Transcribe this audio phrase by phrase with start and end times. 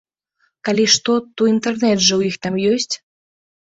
[0.69, 2.93] Калі што, то інтэрнэт жа ў іх там ёсць?